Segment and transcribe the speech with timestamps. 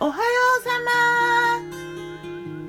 [0.00, 0.22] おはよ
[0.58, 1.60] うさま。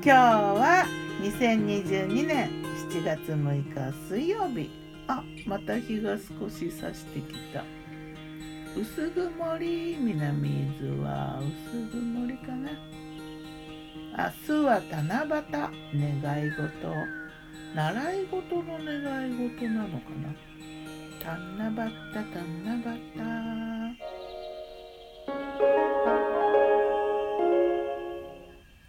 [0.00, 0.86] 日は
[1.20, 4.70] 2022年7月6日水曜日。
[5.08, 7.64] あまた日が少し差してきた。
[8.76, 9.96] 薄曇り。
[9.98, 12.70] 南伊豆は薄曇りかな。
[14.16, 16.22] 明日は七夕。
[16.22, 16.62] 願い事。
[17.74, 20.32] 習い事の願い事なのかな。
[21.24, 21.90] 七夕
[22.62, 22.76] 七
[23.16, 23.65] 夕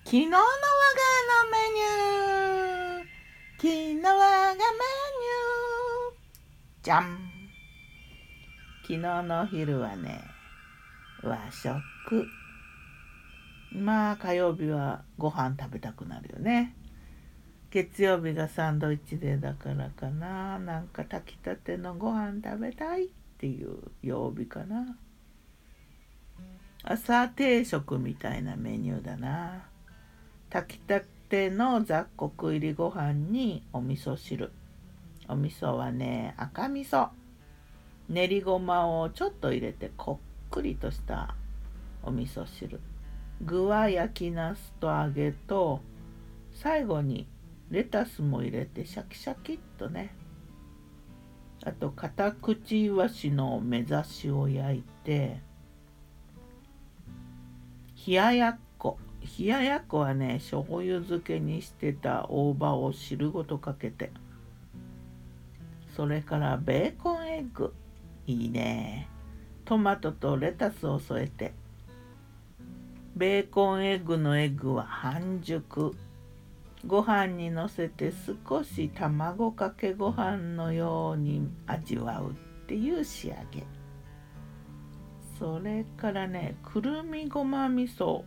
[0.08, 0.48] 昨日の我が家
[1.44, 3.08] のメニュー。
[3.58, 6.82] 昨日我がメニュー。
[6.82, 7.20] じゃん
[8.84, 10.22] 昨日の昼はね
[11.22, 12.26] 和食。
[13.74, 16.74] まあ火曜日はご飯食べたくなるよね。
[17.70, 20.58] 月曜日がサンドイッチデーだからかな。
[20.58, 24.96] なんか炊きたてのご飯食べたいっていう曜日かな。
[26.84, 29.66] 朝定食みたいなメニューだな。
[30.50, 34.52] 炊きたての雑穀入りご飯にお味噌汁。
[35.28, 37.10] お味噌はね赤味噌。
[38.08, 41.36] 練りごまをちょっと入れてこっくりとした
[42.02, 42.80] お味噌汁。
[43.42, 45.82] 具は焼きなすと揚げと
[46.54, 47.28] 最後に
[47.70, 50.16] レタスも入れてシャキシャキっとね。
[51.66, 55.42] あと片口いわしの目指しを焼いて
[58.08, 58.58] 冷ややっ
[59.40, 64.12] 冷ややっこはね醤油漬けにしてた大葉を汁ごとかけて。
[65.96, 67.74] それからベーコンエッグ。
[68.28, 69.10] いいね。
[69.66, 71.54] トマトとレタスを添えて。
[73.16, 75.96] ベーコンエッグのエッグは半熟。
[76.86, 78.14] ご飯にのせて
[78.48, 82.34] 少し卵かけご飯のように味わうっ
[82.68, 83.64] ていう仕上げ。
[85.40, 88.24] それからねくるみごま味噌。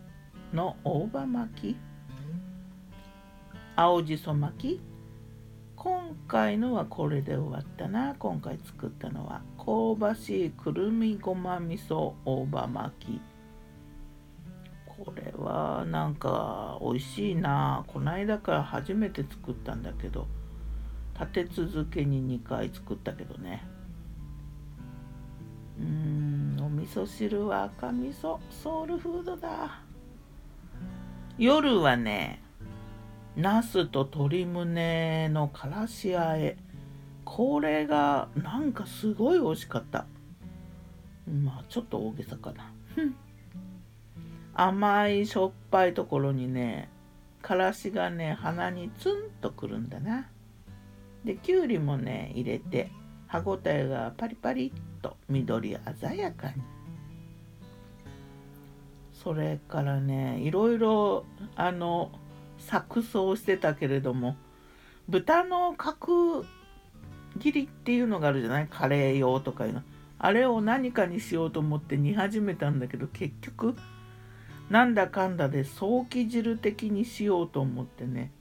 [0.53, 1.77] の大葉巻き？
[3.75, 4.81] 青じそ巻き？
[5.75, 8.15] 今回のはこれで終わったな。
[8.15, 13.21] 今回作ったのは香ばしいくるみごま味噌大葉巻き。
[14.85, 17.83] これはなんか美味しいな。
[17.87, 20.27] こないだから初めて作ったんだけど
[21.19, 23.63] 立て続けに2回作ったけどね。
[25.79, 29.79] うーんお味噌汁は赤味噌ソウルフードだ。
[31.37, 32.41] 夜はね
[33.35, 36.57] ナスと鶏胸のからしあえ。
[37.23, 40.05] これがなんかすごい美味しかった。
[41.27, 42.73] まあちょっと大げさかな。
[44.53, 46.89] 甘いしょっぱいところにね
[47.41, 50.27] からしがね鼻にツンとくるんだな。
[51.23, 52.91] できゅうりもね入れて
[53.27, 56.55] 歯ごたえがパリパリっと緑鮮やかに。
[59.23, 62.11] それからねいろいろあの
[62.59, 64.35] 錯綜してたけれども
[65.09, 66.45] 豚の角
[67.39, 68.67] 切りっていうのがあるじゃない？
[68.67, 69.81] カレー用とかいうの。
[70.19, 73.75] あれを何かにしようと思って煮始めたんだけど結局
[74.69, 78.31] なんだかんだで早期汁的にしようと思ってね。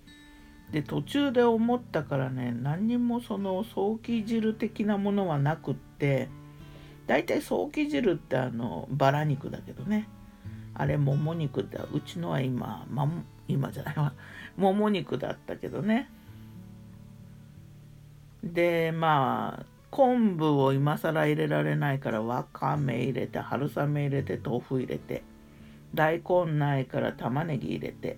[0.70, 6.28] で途中で思ったからね何にもその早期汁的なものはなくって
[7.06, 10.08] だいたい早期汁ってあのバラ肉だけどね。
[10.74, 11.86] あれもも肉だ。
[11.92, 13.08] うちのは今、ま、
[13.48, 14.12] 今じゃないわ。
[14.56, 16.10] もも肉だったけどね。
[18.42, 25.22] でまあ昆布を今更入れられないからわかめ入れて春雨入れて豆腐入れて
[25.94, 28.16] 大根ないから玉ねぎ入れて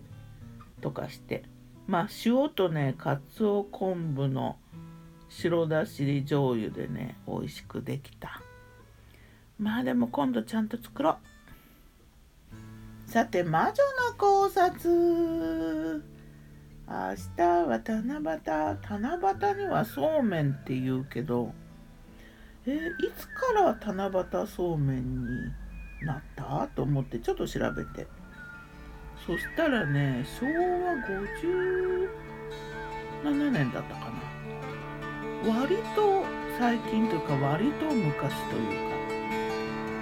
[0.80, 1.44] とかして。
[1.86, 4.56] まあ塩とねかつお昆布の
[5.28, 8.40] 白だし醤油でね美味しくできた。
[9.58, 11.31] まあでも今度ちゃんと作ろう。
[13.12, 16.02] さて魔女の考察。
[16.88, 18.40] 明日は七夕。
[18.88, 19.18] 七
[19.52, 21.52] 夕にはそうめんって言うけど。
[22.64, 22.78] えい
[23.14, 24.06] つから七
[24.40, 25.26] 夕そうめんに
[26.06, 26.66] なった？
[26.74, 28.06] と思ってちょっと調べて。
[29.26, 30.52] そしたらね昭和
[33.26, 34.10] 57年だったか
[35.44, 35.54] な。
[35.54, 36.24] 割と
[36.58, 39.01] 最近というか割と昔というか。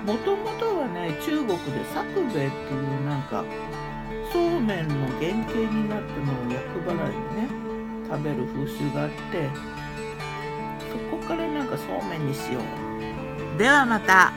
[0.05, 3.45] もともとはね中国で作兵衛っていうなんか
[4.33, 7.49] そうめんの原型になったのを厄払いでね
[8.09, 9.49] 食べる風習があって
[10.91, 12.63] そこからなんかそうめんにしよう。
[13.59, 14.33] ではまた。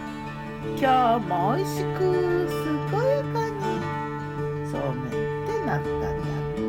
[0.80, 2.00] 今日も美味しく
[2.92, 3.56] 健やかに。
[4.72, 5.12] そうめんっ
[5.48, 6.64] てなったんだって。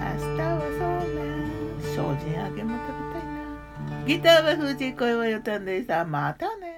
[0.00, 0.48] 明日は
[0.78, 1.34] そうめん。
[1.80, 1.88] 精
[2.20, 4.06] 進揚げも食べたいな。
[4.06, 6.04] ギターは藤井声はよたんでした。
[6.04, 6.69] またね